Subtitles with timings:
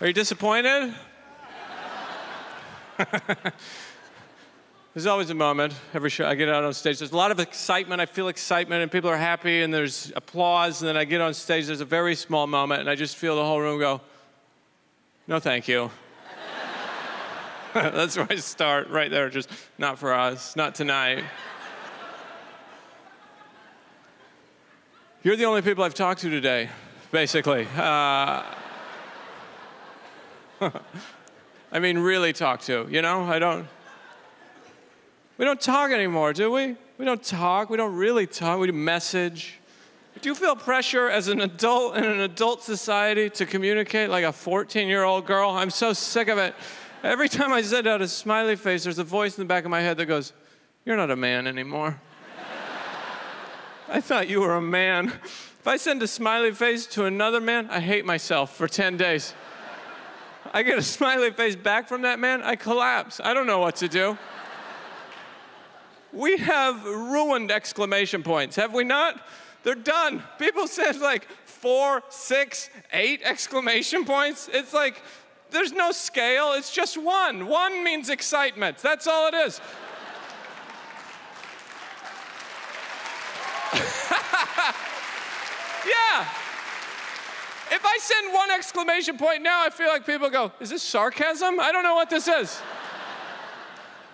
[0.00, 0.94] Are you disappointed?
[4.94, 7.00] There's always a moment every show I get out on stage.
[7.00, 8.00] There's a lot of excitement.
[8.00, 10.82] I feel excitement, and people are happy, and there's applause.
[10.82, 11.66] And then I get on stage.
[11.66, 14.00] There's a very small moment, and I just feel the whole room go,
[15.26, 15.90] "No, thank you."
[17.74, 19.28] That's where I start, right there.
[19.30, 21.24] Just not for us, not tonight.
[25.24, 26.70] You're the only people I've talked to today,
[27.10, 27.66] basically.
[27.76, 28.44] Uh,
[31.72, 32.86] I mean, really talk to.
[32.90, 33.66] You know, I don't.
[35.36, 36.76] We don't talk anymore, do we?
[36.98, 37.70] We don't talk.
[37.70, 38.58] We don't really talk.
[38.58, 39.58] We message.
[40.20, 44.32] Do you feel pressure as an adult in an adult society to communicate like a
[44.32, 45.50] 14 year old girl?
[45.50, 46.54] I'm so sick of it.
[47.04, 49.70] Every time I send out a smiley face, there's a voice in the back of
[49.70, 50.32] my head that goes,
[50.84, 52.00] You're not a man anymore.
[53.88, 55.12] I thought you were a man.
[55.22, 59.34] If I send a smiley face to another man, I hate myself for 10 days.
[60.52, 63.20] I get a smiley face back from that man, I collapse.
[63.22, 64.16] I don't know what to do.
[66.12, 69.20] We have ruined exclamation points, have we not?
[69.62, 70.22] They're done.
[70.38, 74.48] People send like four, six, eight exclamation points.
[74.52, 75.02] It's like
[75.50, 77.46] there's no scale, it's just one.
[77.46, 78.78] One means excitement.
[78.78, 79.60] That's all it is.
[85.86, 86.26] yeah.
[87.70, 91.60] If I send one exclamation point now, I feel like people go, Is this sarcasm?
[91.60, 92.60] I don't know what this is.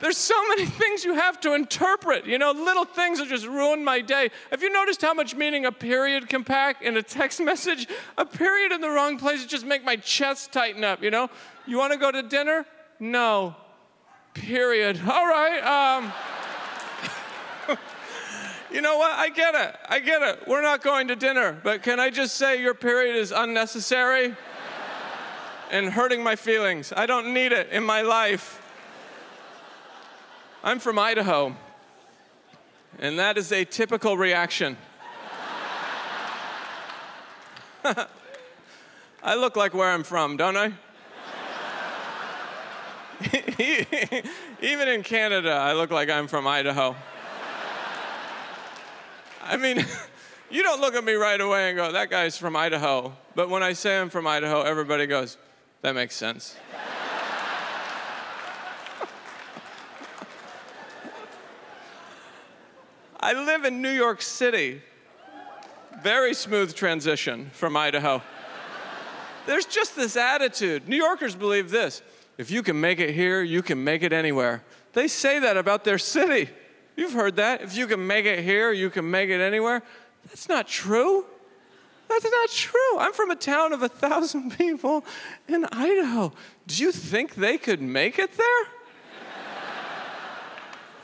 [0.00, 2.26] There's so many things you have to interpret.
[2.26, 4.30] You know, little things that just ruin my day.
[4.50, 7.86] Have you noticed how much meaning a period can pack in a text message?
[8.18, 11.30] A period in the wrong place just make my chest tighten up, you know?
[11.66, 12.66] You want to go to dinner?
[13.00, 13.56] No.
[14.34, 15.00] Period.
[15.08, 15.60] All right.
[15.62, 16.12] Um,
[18.74, 19.12] you know what?
[19.12, 19.76] I get it.
[19.88, 20.48] I get it.
[20.48, 24.34] We're not going to dinner, but can I just say your period is unnecessary
[25.70, 26.92] and hurting my feelings?
[26.96, 28.60] I don't need it in my life.
[30.64, 31.54] I'm from Idaho,
[32.98, 34.76] and that is a typical reaction.
[39.22, 40.72] I look like where I'm from, don't I?
[44.60, 46.96] Even in Canada, I look like I'm from Idaho.
[49.46, 49.84] I mean,
[50.50, 53.12] you don't look at me right away and go, that guy's from Idaho.
[53.34, 55.36] But when I say I'm from Idaho, everybody goes,
[55.82, 56.56] that makes sense.
[63.20, 64.80] I live in New York City.
[66.02, 68.22] Very smooth transition from Idaho.
[69.46, 70.88] There's just this attitude.
[70.88, 72.00] New Yorkers believe this
[72.38, 74.64] if you can make it here, you can make it anywhere.
[74.94, 76.48] They say that about their city.
[76.96, 77.62] You've heard that.
[77.62, 79.82] If you can make it here, you can make it anywhere.
[80.26, 81.26] That's not true.
[82.08, 82.98] That's not true.
[82.98, 85.04] I'm from a town of a thousand people
[85.48, 86.32] in Idaho.
[86.66, 88.64] Do you think they could make it there?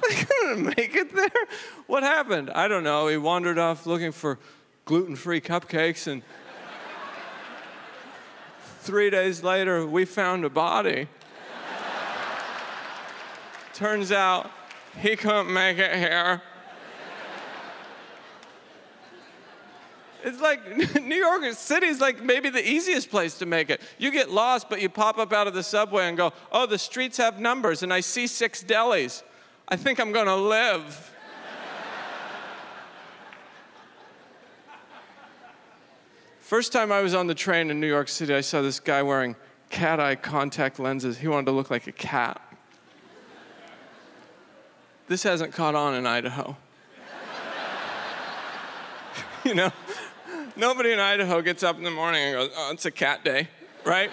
[0.08, 1.46] they couldn't make it there.
[1.86, 2.50] What happened?
[2.50, 3.08] I don't know.
[3.08, 4.38] He wandered off looking for
[4.84, 6.22] gluten free cupcakes, and
[8.80, 11.08] three days later, we found a body.
[13.74, 14.50] Turns out
[14.98, 16.42] he couldn't make it here.
[20.22, 20.60] It's like
[21.02, 23.80] New York City is like maybe the easiest place to make it.
[23.98, 26.78] You get lost, but you pop up out of the subway and go, oh, the
[26.78, 29.22] streets have numbers, and I see six delis.
[29.68, 31.10] I think I'm gonna live.
[36.40, 39.04] First time I was on the train in New York City, I saw this guy
[39.04, 39.36] wearing
[39.70, 41.16] cat eye contact lenses.
[41.16, 42.42] He wanted to look like a cat.
[45.10, 46.56] This hasn't caught on in Idaho.
[49.44, 49.72] you know,
[50.54, 53.48] nobody in Idaho gets up in the morning and goes, oh, it's a cat day,
[53.84, 54.08] right?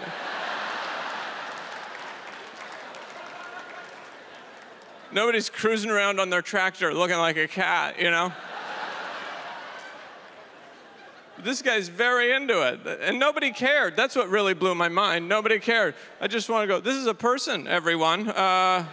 [5.12, 8.34] Nobody's cruising around on their tractor looking like a cat, you know?
[11.44, 12.80] this guy's very into it.
[13.01, 13.95] And nobody cared.
[13.95, 15.30] That's what really blew my mind.
[15.30, 15.94] Nobody cared.
[16.19, 18.30] I just want to go, this is a person, everyone.
[18.30, 18.88] Uh,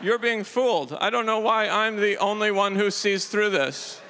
[0.00, 0.92] you're being fooled.
[1.00, 4.00] I don't know why I'm the only one who sees through this.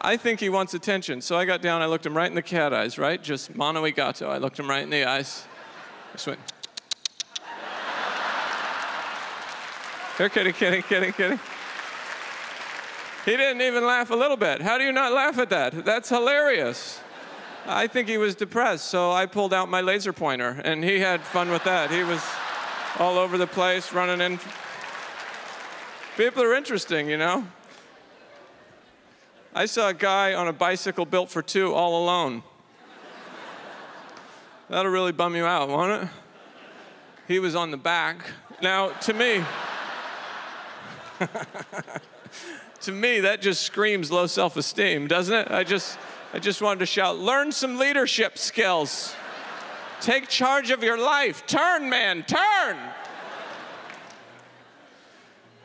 [0.00, 1.22] I think he wants attention.
[1.22, 3.22] So I got down, I looked him right in the cat eyes, right?
[3.22, 4.28] Just mano y gato.
[4.28, 5.44] I looked him right in the eyes.
[6.12, 6.40] Just went,
[10.18, 11.40] They're kidding, kidding, kidding, kidding.
[13.24, 14.60] He didn't even laugh a little bit.
[14.60, 15.84] How do you not laugh at that?
[15.84, 17.00] That's hilarious.
[17.66, 21.22] I think he was depressed, so I pulled out my laser pointer and he had
[21.22, 21.90] fun with that.
[21.90, 22.22] He was
[22.98, 24.38] all over the place running in.
[26.16, 27.46] People are interesting, you know.
[29.54, 32.42] I saw a guy on a bicycle built for two all alone.
[34.68, 36.08] That'll really bum you out, won't it?
[37.28, 38.24] He was on the back.
[38.62, 39.44] Now, to me,
[42.82, 45.50] to me, that just screams low self-esteem, doesn't it?
[45.50, 45.98] I just,
[46.32, 49.14] I just wanted to shout, learn some leadership skills.
[50.04, 51.46] Take charge of your life.
[51.46, 52.76] Turn, man, turn.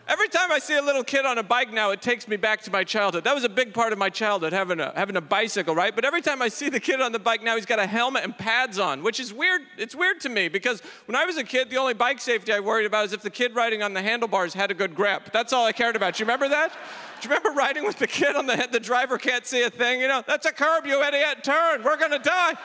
[0.08, 2.62] Every time I see a little kid on a bike now, it takes me back
[2.62, 3.26] to my childhood.
[3.26, 5.94] That was a big part of my childhood, having a, having a bicycle, right?
[5.94, 8.24] But every time I see the kid on the bike now, he's got a helmet
[8.24, 9.64] and pads on, which is weird.
[9.78, 12.62] It's weird to me because when I was a kid, the only bike safety I
[12.62, 15.34] worried about is if the kid riding on the handlebars had a good grip.
[15.34, 16.18] That's all I cared about.
[16.18, 16.72] You remember that?
[17.20, 18.72] Do you remember riding with the kid on the head?
[18.72, 20.00] The driver can't see a thing.
[20.00, 21.44] You know, that's a curb, you idiot.
[21.44, 21.84] Turn.
[21.84, 22.56] We're gonna die.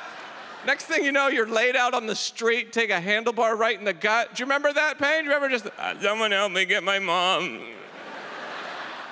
[0.66, 3.84] Next thing you know, you're laid out on the street, take a handlebar right in
[3.84, 4.34] the gut.
[4.34, 5.24] Do you remember that pain?
[5.24, 7.60] Do you remember just, uh, someone help me get my mom.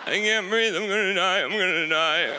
[0.07, 2.35] I can't breathe, I'm gonna die, I'm gonna die.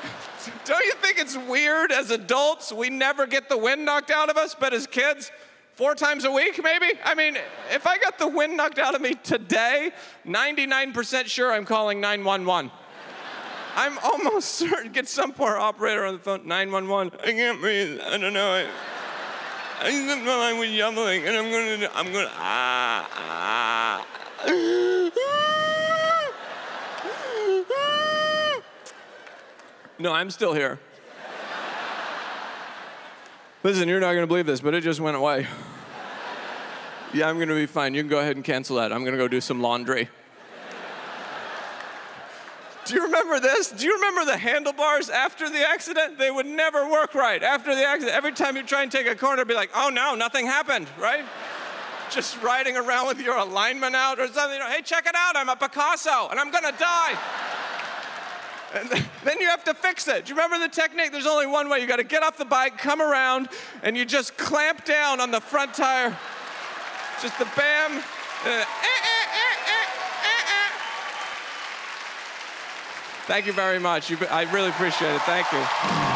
[0.64, 4.36] Don't you think it's weird as adults, we never get the wind knocked out of
[4.36, 5.30] us, but as kids,
[5.76, 6.98] four times a week maybe?
[7.04, 7.38] I mean,
[7.70, 9.92] if I got the wind knocked out of me today,
[10.26, 12.72] 99% sure I'm calling 911.
[13.74, 17.18] I'm almost certain, get some poor operator on the phone, 911.
[17.22, 18.50] I can't breathe, I don't know.
[18.50, 18.66] I,
[19.80, 24.06] I I was yelling, and I'm gonna, I'm gonna, ah, ah.
[29.98, 30.78] No, I'm still here.
[33.62, 35.46] Listen, you're not gonna believe this, but it just went away.
[37.14, 37.94] Yeah, I'm gonna be fine.
[37.94, 38.92] You can go ahead and cancel that.
[38.92, 40.08] I'm gonna go do some laundry.
[42.86, 43.70] Do you remember this?
[43.70, 46.18] Do you remember the handlebars after the accident?
[46.18, 48.14] They would never work right after the accident.
[48.14, 51.24] Every time you try and take a corner, be like, oh no, nothing happened, right?
[52.10, 54.60] Just riding around with your alignment out or something.
[54.68, 57.18] hey, check it out, I'm a Picasso and I'm gonna die.
[58.74, 58.90] And
[59.24, 60.24] then you have to fix it.
[60.24, 61.12] Do you remember the technique?
[61.12, 61.78] There's only one way.
[61.78, 63.48] You got to get off the bike, come around,
[63.84, 66.16] and you just clamp down on the front tire.
[67.22, 68.02] Just the bam.
[68.44, 69.13] Eh, eh, eh,
[73.26, 74.12] Thank you very much.
[74.30, 75.22] I really appreciate it.
[75.22, 76.13] Thank you.